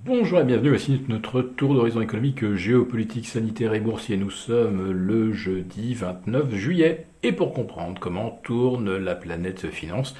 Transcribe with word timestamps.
Bonjour 0.00 0.40
et 0.40 0.44
bienvenue, 0.44 0.70
voici 0.70 1.02
notre 1.08 1.42
tour 1.42 1.74
d'horizon 1.74 2.00
économique, 2.00 2.54
géopolitique, 2.54 3.28
sanitaire 3.28 3.74
et 3.74 3.78
boursier. 3.78 4.16
Nous 4.16 4.30
sommes 4.30 4.90
le 4.90 5.34
jeudi 5.34 5.92
29 5.92 6.54
juillet 6.54 7.06
et 7.22 7.30
pour 7.30 7.52
comprendre 7.52 8.00
comment 8.00 8.40
tourne 8.42 8.96
la 8.96 9.14
planète 9.14 9.70
finance, 9.70 10.16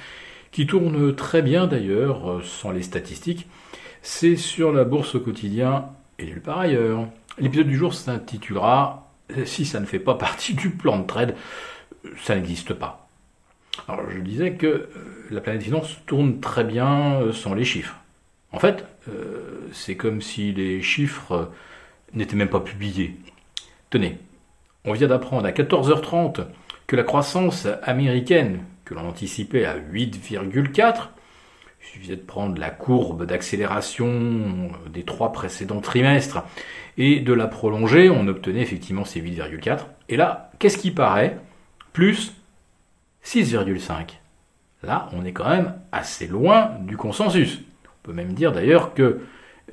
qui 0.51 0.67
tourne 0.67 1.15
très 1.15 1.41
bien 1.41 1.65
d'ailleurs 1.65 2.41
sans 2.45 2.71
les 2.71 2.83
statistiques, 2.83 3.47
c'est 4.03 4.35
sur 4.35 4.71
la 4.71 4.85
bourse 4.85 5.15
au 5.15 5.19
quotidien 5.19 5.89
et 6.19 6.27
nulle 6.27 6.41
part 6.41 6.59
ailleurs. 6.59 7.07
L'épisode 7.39 7.67
du 7.67 7.75
jour 7.75 7.95
s'intitulera 7.95 9.11
Si 9.45 9.65
ça 9.65 9.79
ne 9.79 9.85
fait 9.85 9.99
pas 9.99 10.15
partie 10.15 10.53
du 10.53 10.69
plan 10.69 10.99
de 10.99 11.07
trade, 11.07 11.35
ça 12.21 12.35
n'existe 12.35 12.75
pas. 12.75 13.09
Alors 13.87 14.07
je 14.11 14.19
disais 14.19 14.53
que 14.53 14.87
la 15.31 15.41
planète 15.41 15.63
finance 15.63 15.97
tourne 16.05 16.39
très 16.39 16.63
bien 16.63 17.31
sans 17.33 17.55
les 17.55 17.65
chiffres. 17.65 18.02
En 18.53 18.59
fait, 18.59 18.85
euh, 19.09 19.67
c'est 19.73 19.97
comme 19.97 20.21
si 20.21 20.53
les 20.53 20.81
chiffres 20.81 21.51
n'étaient 22.13 22.35
même 22.35 22.49
pas 22.49 22.59
publiés. 22.59 23.17
Tenez, 23.89 24.19
on 24.85 24.93
vient 24.93 25.07
d'apprendre 25.07 25.45
à 25.45 25.51
14h30 25.51 26.45
que 26.87 26.95
la 26.95 27.03
croissance 27.03 27.67
américaine, 27.81 28.63
que 28.85 28.93
l'on 28.93 29.07
anticipait 29.07 29.65
à 29.65 29.77
8,4, 29.77 31.09
il 31.81 31.87
suffisait 31.87 32.15
de 32.15 32.21
prendre 32.21 32.59
la 32.59 32.69
courbe 32.69 33.25
d'accélération 33.25 34.71
des 34.87 35.03
trois 35.03 35.31
précédents 35.31 35.81
trimestres 35.81 36.43
et 36.97 37.19
de 37.19 37.33
la 37.33 37.47
prolonger, 37.47 38.09
on 38.09 38.27
obtenait 38.27 38.61
effectivement 38.61 39.03
ces 39.03 39.19
8,4. 39.21 39.79
Et 40.09 40.15
là, 40.15 40.51
qu'est-ce 40.59 40.77
qui 40.77 40.91
paraît? 40.91 41.39
Plus 41.91 42.33
6,5. 43.25 44.19
Là, 44.83 45.09
on 45.13 45.25
est 45.25 45.33
quand 45.33 45.49
même 45.49 45.75
assez 45.91 46.27
loin 46.27 46.71
du 46.81 46.97
consensus. 46.97 47.61
On 48.03 48.07
peut 48.07 48.13
même 48.13 48.33
dire 48.33 48.51
d'ailleurs 48.51 48.93
que 48.93 49.21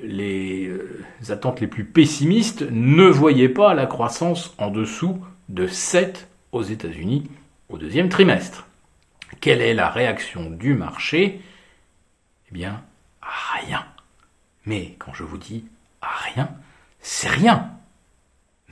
les 0.01 0.67
euh, 0.67 1.03
attentes 1.27 1.59
les 1.59 1.67
plus 1.67 1.83
pessimistes 1.83 2.65
ne 2.71 3.03
voyaient 3.03 3.49
pas 3.49 3.73
la 3.73 3.85
croissance 3.85 4.53
en 4.57 4.71
dessous 4.71 5.19
de 5.49 5.67
7 5.67 6.29
aux 6.53 6.63
États-Unis 6.63 7.29
au 7.67 7.77
deuxième 7.77 8.07
trimestre. 8.07 8.67
Quelle 9.41 9.61
est 9.61 9.73
la 9.73 9.89
réaction 9.89 10.49
du 10.49 10.75
marché? 10.75 11.41
Eh 12.49 12.53
bien, 12.53 12.81
rien. 13.21 13.85
Mais 14.65 14.95
quand 14.97 15.13
je 15.13 15.23
vous 15.23 15.37
dis 15.37 15.65
rien, 16.01 16.49
c'est 17.01 17.27
rien. 17.27 17.71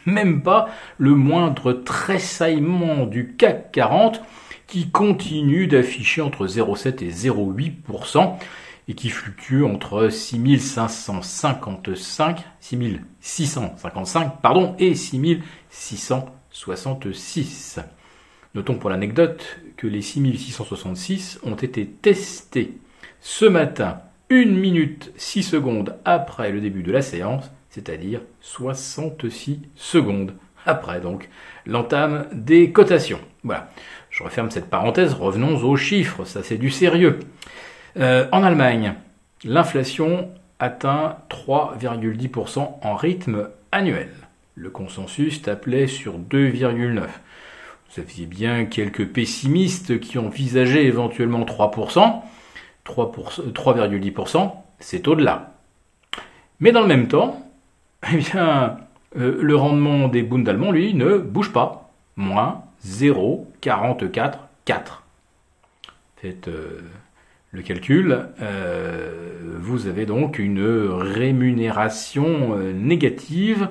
Même 0.05 0.41
pas 0.41 0.69
le 0.97 1.15
moindre 1.15 1.73
tressaillement 1.73 3.05
du 3.05 3.35
CAC 3.35 3.73
40 3.73 4.21
qui 4.67 4.89
continue 4.89 5.67
d'afficher 5.67 6.21
entre 6.21 6.47
0,7 6.47 7.03
et 7.03 7.09
0,8% 7.09 8.37
et 8.89 8.95
qui 8.95 9.09
fluctue 9.09 9.63
entre 9.63 10.09
6555, 10.09 12.43
6655 12.59 14.41
pardon, 14.41 14.75
et 14.79 14.95
6666. 14.95 17.79
Notons 18.55 18.79
pour 18.79 18.89
l'anecdote 18.89 19.59
que 19.77 19.85
les 19.85 20.01
6666 20.01 21.39
ont 21.43 21.53
été 21.53 21.85
testés 21.85 22.79
ce 23.21 23.45
matin, 23.45 23.99
1 24.31 24.45
minute 24.45 25.13
6 25.17 25.43
secondes 25.43 25.95
après 26.03 26.51
le 26.51 26.59
début 26.59 26.81
de 26.81 26.91
la 26.91 27.03
séance, 27.03 27.51
c'est-à-dire 27.69 28.21
66 28.41 29.59
secondes 29.75 30.33
après 30.65 30.99
donc 30.99 31.29
l'entame 31.67 32.25
des 32.33 32.71
cotations. 32.71 33.19
Voilà, 33.43 33.69
je 34.09 34.23
referme 34.23 34.49
cette 34.49 34.71
parenthèse, 34.71 35.13
revenons 35.13 35.63
aux 35.63 35.77
chiffres, 35.77 36.25
ça 36.25 36.41
c'est 36.41 36.57
du 36.57 36.71
sérieux. 36.71 37.19
Euh, 37.99 38.27
en 38.31 38.43
Allemagne, 38.43 38.93
l'inflation 39.43 40.29
atteint 40.59 41.17
3,10% 41.29 42.79
en 42.81 42.95
rythme 42.95 43.49
annuel. 43.73 44.09
Le 44.55 44.69
consensus 44.69 45.41
tablait 45.41 45.87
sur 45.87 46.17
2,9%. 46.17 47.07
Vous 47.91 47.99
aviez 47.99 48.25
bien 48.25 48.63
quelques 48.65 49.07
pessimistes 49.07 49.99
qui 49.99 50.17
envisageaient 50.17 50.85
éventuellement 50.85 51.43
3%. 51.43 52.21
3,10%, 52.85 54.51
c'est 54.79 55.07
au-delà. 55.07 55.53
Mais 56.59 56.71
dans 56.71 56.81
le 56.81 56.87
même 56.87 57.07
temps, 57.07 57.45
eh 58.13 58.17
bien, 58.17 58.77
euh, 59.17 59.39
le 59.41 59.55
rendement 59.55 60.07
des 60.07 60.23
Bund 60.23 60.47
allemands, 60.47 60.71
lui, 60.71 60.93
ne 60.93 61.17
bouge 61.17 61.51
pas. 61.51 61.89
Moins 62.15 62.63
0,44,4. 62.85 65.01
Faites 66.17 66.47
euh, 66.47 66.81
le 67.51 67.61
calcul, 67.61 68.27
euh, 68.41 69.57
vous 69.59 69.87
avez 69.87 70.05
donc 70.05 70.37
une 70.39 70.63
rémunération 70.63 72.55
euh, 72.55 72.73
négative 72.73 73.69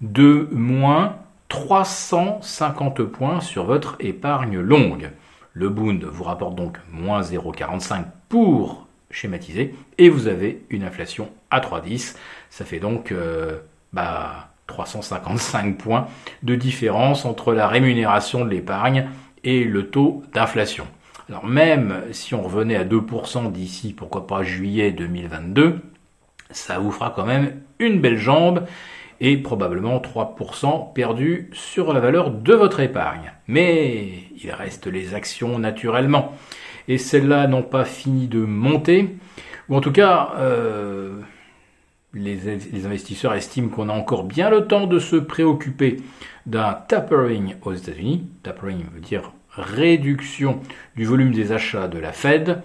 de 0.00 0.48
moins 0.52 1.16
350 1.48 3.02
points 3.04 3.40
sur 3.40 3.64
votre 3.64 3.96
épargne 4.00 4.58
longue. 4.58 5.10
Le 5.52 5.68
Bund 5.68 6.02
vous 6.04 6.24
rapporte 6.24 6.54
donc 6.54 6.78
moins 6.90 7.20
0,45 7.20 8.04
pour 8.28 8.86
schématiser, 9.10 9.74
et 9.98 10.08
vous 10.08 10.28
avez 10.28 10.62
une 10.70 10.84
inflation 10.84 11.30
à 11.50 11.60
3,10. 11.60 12.16
Ça 12.48 12.64
fait 12.64 12.78
donc 12.78 13.12
euh, 13.12 13.58
bah, 13.92 14.50
355 14.68 15.76
points 15.76 16.06
de 16.42 16.54
différence 16.54 17.24
entre 17.24 17.52
la 17.52 17.66
rémunération 17.66 18.44
de 18.44 18.50
l'épargne 18.50 19.08
et 19.42 19.64
le 19.64 19.88
taux 19.88 20.22
d'inflation. 20.32 20.86
Alors 21.30 21.46
même 21.46 22.02
si 22.10 22.34
on 22.34 22.42
revenait 22.42 22.74
à 22.74 22.84
2% 22.84 23.52
d'ici, 23.52 23.92
pourquoi 23.92 24.26
pas 24.26 24.42
juillet 24.42 24.90
2022, 24.90 25.78
ça 26.50 26.80
vous 26.80 26.90
fera 26.90 27.10
quand 27.10 27.24
même 27.24 27.60
une 27.78 28.00
belle 28.00 28.18
jambe 28.18 28.66
et 29.20 29.36
probablement 29.36 29.98
3% 29.98 30.92
perdus 30.92 31.48
sur 31.52 31.92
la 31.92 32.00
valeur 32.00 32.32
de 32.32 32.52
votre 32.52 32.80
épargne. 32.80 33.32
Mais 33.46 34.08
il 34.42 34.50
reste 34.50 34.88
les 34.88 35.14
actions 35.14 35.60
naturellement. 35.60 36.34
Et 36.88 36.98
celles-là 36.98 37.46
n'ont 37.46 37.62
pas 37.62 37.84
fini 37.84 38.26
de 38.26 38.40
monter. 38.40 39.16
Ou 39.68 39.76
en 39.76 39.80
tout 39.80 39.92
cas, 39.92 40.32
euh, 40.38 41.20
les, 42.12 42.34
les, 42.72 42.86
investisseurs 42.86 43.34
estiment 43.34 43.68
qu'on 43.68 43.88
a 43.88 43.92
encore 43.92 44.24
bien 44.24 44.50
le 44.50 44.66
temps 44.66 44.88
de 44.88 44.98
se 44.98 45.14
préoccuper 45.14 45.98
d'un 46.46 46.72
tapering 46.72 47.54
aux 47.62 47.72
États-Unis. 47.72 48.26
Tapering 48.42 48.82
veut 48.92 49.00
dire 49.00 49.30
réduction 49.52 50.60
du 50.96 51.04
volume 51.04 51.32
des 51.32 51.52
achats 51.52 51.88
de 51.88 51.98
la 51.98 52.12
Fed. 52.12 52.62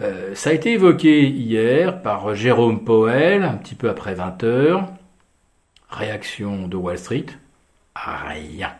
Euh, 0.00 0.34
ça 0.34 0.50
a 0.50 0.52
été 0.52 0.72
évoqué 0.72 1.26
hier 1.28 2.02
par 2.02 2.34
Jérôme 2.34 2.84
Powell, 2.84 3.42
un 3.42 3.54
petit 3.54 3.74
peu 3.74 3.88
après 3.88 4.14
20 4.14 4.44
heures. 4.44 4.86
Réaction 5.90 6.68
de 6.68 6.76
Wall 6.76 6.98
Street 6.98 7.26
Rien. 7.96 8.72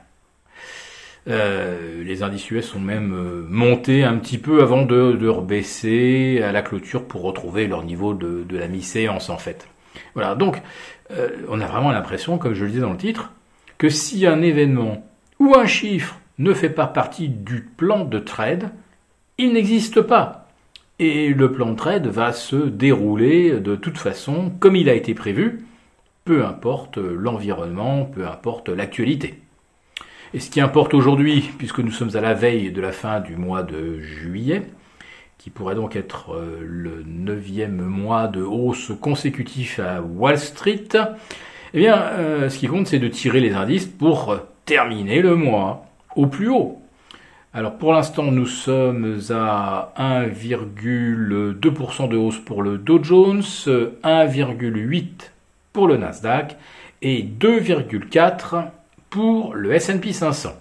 Euh, 1.26 2.04
les 2.04 2.22
indices 2.22 2.50
US 2.50 2.66
sont 2.66 2.81
même 2.81 3.12
euh, 3.12 3.47
montés 3.49 4.05
un 4.05 4.16
petit 4.16 4.38
peu 4.38 4.62
avant 4.62 4.82
de, 4.82 5.12
de, 5.12 5.28
rebaisser 5.28 6.41
à 6.43 6.53
la 6.53 6.62
clôture 6.62 7.05
pour 7.05 7.22
retrouver 7.22 7.66
leur 7.66 7.82
niveau 7.82 8.15
de, 8.15 8.44
de 8.49 8.56
la 8.56 8.69
mi-séance 8.69 9.28
en 9.28 9.37
fait. 9.37 9.66
Voilà, 10.15 10.34
donc 10.37 10.62
on 11.49 11.60
a 11.60 11.66
vraiment 11.66 11.91
l'impression, 11.91 12.38
comme 12.38 12.55
je 12.55 12.65
le 12.65 12.70
disais 12.70 12.82
dans 12.82 12.93
le 12.93 12.99
titre, 12.99 13.32
que 13.78 13.88
si 13.88 14.26
un 14.26 14.43
événement 14.43 15.06
ou 15.38 15.55
un 15.56 15.66
chiffre 15.66 16.19
ne 16.38 16.54
fait 16.54 16.71
pas 16.71 16.87
partie 16.87 17.28
du 17.28 17.62
plan 17.62 18.04
de 18.04 18.19
trade, 18.19 18.71
il 19.38 19.53
n'existe 19.53 20.00
pas. 20.00 20.49
Et 20.99 21.28
le 21.28 21.53
plan 21.53 21.71
de 21.71 21.76
trade 21.76 22.06
va 22.06 22.32
se 22.32 22.56
dérouler 22.56 23.60
de 23.60 23.76
toute 23.76 23.99
façon 23.99 24.50
comme 24.59 24.76
il 24.76 24.88
a 24.88 24.94
été 24.94 25.15
prévu, 25.15 25.65
peu 26.25 26.44
importe 26.44 26.99
l'environnement, 26.99 28.04
peu 28.04 28.26
importe 28.26 28.69
l'actualité. 28.69 29.41
Et 30.34 30.41
ce 30.41 30.50
qui 30.50 30.60
importe 30.60 30.93
aujourd'hui, 30.93 31.50
puisque 31.56 31.78
nous 31.78 31.91
sommes 31.91 32.15
à 32.15 32.21
la 32.21 32.34
veille 32.34 32.70
de 32.70 32.81
la 32.81 32.93
fin 32.93 33.20
du 33.20 33.37
mois 33.37 33.62
de 33.62 33.99
juillet, 34.00 34.62
qui 35.38 35.50
pourrait 35.50 35.76
donc 35.76 35.97
être 35.97 36.34
euh, 36.34 36.59
le 36.60 37.05
neuvième 37.06 37.81
mois 37.81 38.26
de 38.26 38.43
hausse 38.43 38.93
consécutif 39.00 39.78
à 39.78 40.03
Wall 40.03 40.37
Street, 40.37 40.88
eh 41.75 41.79
bien, 41.79 41.96
euh, 41.96 42.49
ce 42.49 42.58
qui 42.58 42.67
compte, 42.67 42.88
c'est 42.88 42.99
de 42.99 43.08
tirer 43.08 43.40
les 43.40 43.52
indices 43.52 43.87
pour 43.87 44.37
terminer 44.64 45.23
le 45.23 45.37
mois 45.37 45.88
au 46.19 46.26
plus 46.26 46.49
haut. 46.49 46.82
Alors 47.55 47.79
pour 47.79 47.94
l'instant, 47.94 48.25
nous 48.25 48.47
sommes 48.47 49.20
à 49.31 49.93
1,2% 49.97 52.09
de 52.09 52.17
hausse 52.17 52.38
pour 52.38 52.62
le 52.62 52.76
Dow 52.76 53.03
Jones, 53.03 53.41
1,8% 53.41 55.06
pour 55.73 55.87
le 55.87 55.97
Nasdaq 55.97 56.56
et 57.03 57.23
2,4% 57.23 58.65
pour 59.11 59.55
le 59.55 59.73
S&P 59.73 60.12
500. 60.12 60.55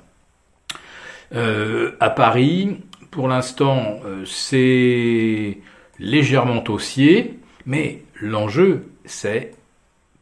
Euh, 1.34 1.92
à 2.00 2.12
Paris, 2.12 2.78
pour 3.10 3.28
l'instant, 3.28 4.00
euh, 4.06 4.24
c'est 4.26 5.58
légèrement 6.00 6.64
haussier, 6.70 7.40
mais 7.66 8.04
l'enjeu, 8.22 8.86
c'est 9.06 9.54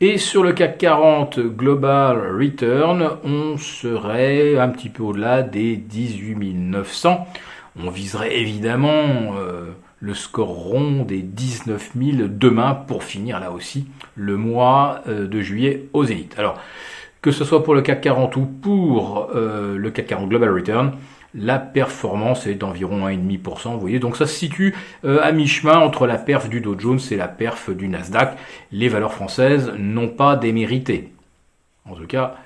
Et 0.00 0.18
sur 0.18 0.42
le 0.42 0.52
CAC 0.52 0.78
40 0.78 1.38
Global 1.38 2.36
Return, 2.36 3.10
on 3.22 3.56
serait 3.56 4.58
un 4.58 4.70
petit 4.70 4.88
peu 4.88 5.04
au-delà 5.04 5.42
des 5.42 5.76
18 5.76 6.54
900. 6.54 7.28
On 7.80 7.90
viserait 7.90 8.36
évidemment 8.36 9.36
euh, 9.38 9.70
le 10.00 10.14
score 10.14 10.48
rond 10.48 11.04
des 11.04 11.22
19 11.22 11.92
000 11.96 12.26
demain 12.28 12.74
pour 12.74 13.04
finir 13.04 13.38
là 13.38 13.52
aussi 13.52 13.86
le 14.16 14.36
mois 14.36 15.02
euh, 15.06 15.28
de 15.28 15.40
juillet 15.40 15.84
au 15.92 16.04
zénith. 16.04 16.34
Alors, 16.38 16.58
que 17.24 17.30
ce 17.30 17.42
soit 17.42 17.64
pour 17.64 17.74
le 17.74 17.80
CAC 17.80 18.02
40 18.02 18.36
ou 18.36 18.44
pour 18.44 19.30
euh, 19.34 19.78
le 19.78 19.90
CAC 19.90 20.08
40 20.08 20.28
Global 20.28 20.50
Return, 20.50 20.92
la 21.34 21.58
performance 21.58 22.46
est 22.46 22.54
d'environ 22.54 23.08
1,5%. 23.08 23.72
Vous 23.72 23.80
voyez, 23.80 23.98
donc 23.98 24.18
ça 24.18 24.26
se 24.26 24.34
situe 24.34 24.74
euh, 25.06 25.20
à 25.22 25.32
mi-chemin 25.32 25.78
entre 25.78 26.06
la 26.06 26.18
perf 26.18 26.50
du 26.50 26.60
Dow 26.60 26.78
Jones 26.78 27.00
et 27.10 27.16
la 27.16 27.26
perf 27.26 27.70
du 27.70 27.88
Nasdaq. 27.88 28.36
Les 28.72 28.90
valeurs 28.90 29.14
françaises 29.14 29.72
n'ont 29.78 30.10
pas 30.10 30.36
démérité. 30.36 31.14
En 31.86 31.94
tout 31.94 32.06
cas, 32.06 32.36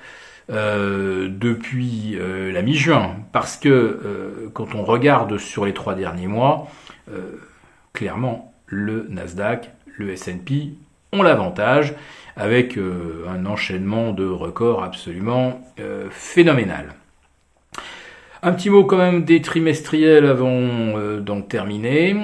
euh, 0.48 1.28
depuis 1.28 2.16
la 2.16 2.62
mi-juin, 2.62 3.16
parce 3.32 3.56
que 3.56 4.48
quand 4.54 4.76
on 4.76 4.84
regarde 4.84 5.38
sur 5.38 5.66
les 5.66 5.75
trois 5.75 5.96
derniers 5.96 6.28
mois, 6.28 6.69
clairement, 7.92 8.54
le 8.66 9.08
Nasdaq, 9.10 9.72
le 9.96 10.10
S&P 10.10 10.75
ont 11.12 11.22
l'avantage 11.22 11.94
avec 12.38 12.78
euh, 12.78 13.25
un 13.28 13.44
enchaînement 13.46 14.12
de 14.12 14.26
records 14.26 14.82
absolument 14.82 15.60
euh, 15.81 16.06
phénoménal. 16.10 16.94
Un 18.43 18.52
petit 18.52 18.70
mot 18.70 18.84
quand 18.84 18.96
même 18.96 19.25
des 19.25 19.43
trimestriels 19.43 20.25
avant 20.25 20.50
euh, 20.52 21.20
d'en 21.20 21.43
terminer. 21.43 22.16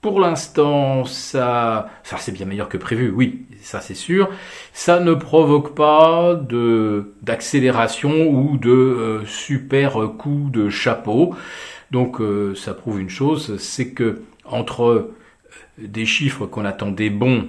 pour 0.00 0.20
l'instant, 0.20 1.04
ça, 1.04 1.88
ça 2.04 2.16
c'est 2.18 2.30
bien 2.30 2.46
meilleur 2.46 2.68
que 2.68 2.76
prévu, 2.76 3.10
oui, 3.10 3.46
ça 3.60 3.80
c'est 3.80 3.94
sûr. 3.94 4.28
Ça 4.72 5.00
ne 5.00 5.14
provoque 5.14 5.74
pas 5.74 6.34
de 6.34 7.12
d'accélération 7.22 8.28
ou 8.28 8.56
de 8.56 9.22
super 9.26 9.94
coup 10.16 10.48
de 10.52 10.68
chapeau. 10.68 11.34
Donc 11.90 12.18
ça 12.54 12.72
prouve 12.74 13.00
une 13.00 13.10
chose, 13.10 13.56
c'est 13.58 13.90
que 13.90 14.22
entre 14.44 15.10
des 15.78 16.06
chiffres 16.06 16.46
qu'on 16.46 16.64
attendait 16.64 17.10
bons 17.10 17.48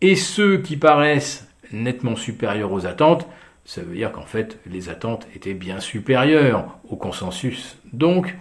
et 0.00 0.16
ceux 0.16 0.58
qui 0.58 0.76
paraissent 0.76 1.48
nettement 1.72 2.16
supérieurs 2.16 2.72
aux 2.72 2.86
attentes, 2.86 3.26
ça 3.64 3.82
veut 3.82 3.94
dire 3.94 4.12
qu'en 4.12 4.26
fait 4.26 4.58
les 4.66 4.88
attentes 4.88 5.26
étaient 5.34 5.54
bien 5.54 5.80
supérieures 5.80 6.78
au 6.88 6.96
consensus. 6.96 7.78
Donc 7.92 8.36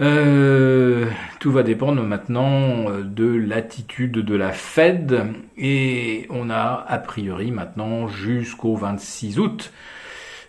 euh, 0.00 1.06
tout 1.40 1.50
va 1.50 1.62
dépendre 1.62 2.02
maintenant 2.02 2.90
euh, 2.90 3.02
de 3.02 3.24
l'attitude 3.24 4.12
de 4.12 4.34
la 4.34 4.52
Fed 4.52 5.24
et 5.56 6.26
on 6.28 6.50
a 6.50 6.84
a 6.86 6.98
priori 6.98 7.50
maintenant 7.50 8.06
jusqu'au 8.06 8.76
26 8.76 9.38
août 9.38 9.72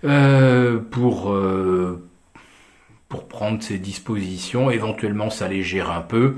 euh, 0.03 0.79
pour 0.79 1.33
pour 3.09 3.27
prendre 3.27 3.61
ses 3.63 3.77
dispositions, 3.77 4.69
éventuellement 4.69 5.29
s'alléger 5.29 5.81
un 5.81 6.01
peu, 6.01 6.35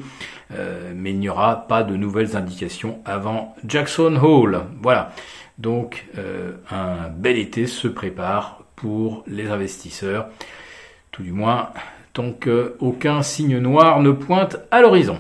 euh, 0.53 0.91
mais 0.95 1.11
il 1.11 1.19
n'y 1.19 1.29
aura 1.29 1.67
pas 1.67 1.83
de 1.83 1.95
nouvelles 1.95 2.35
indications 2.35 2.99
avant 3.05 3.55
Jackson 3.65 4.19
Hole. 4.21 4.61
Voilà. 4.81 5.11
Donc 5.57 6.05
euh, 6.17 6.53
un 6.69 7.09
bel 7.09 7.37
été 7.37 7.67
se 7.67 7.87
prépare 7.87 8.63
pour 8.75 9.23
les 9.27 9.47
investisseurs, 9.47 10.27
tout 11.11 11.23
du 11.23 11.31
moins 11.31 11.69
tant 12.13 12.31
qu'aucun 12.31 13.21
signe 13.21 13.57
noir 13.59 14.01
ne 14.01 14.11
pointe 14.11 14.57
à 14.71 14.81
l'horizon. 14.81 15.19